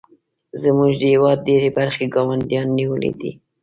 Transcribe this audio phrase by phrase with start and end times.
[0.61, 3.31] زموږ د هیواد ډیرې برخې ګاونډیانو نیولې دي